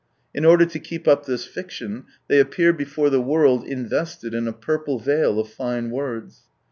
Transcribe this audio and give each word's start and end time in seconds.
In 0.33 0.45
order 0.45 0.65
to 0.65 0.79
keep 0.79 1.07
up 1.07 1.27
this 1.27 1.45
fiction, 1.45 2.05
they 2.27 2.39
appear 2.39 2.73
before 2.73 3.11
the 3.11 3.21
world 3.21 3.63
invested 3.67 4.33
in 4.33 4.47
a 4.47 4.51
purple 4.51 4.97
veil 4.97 5.39
of 5.39 5.47
fine 5.49 5.91
words. 5.91 6.41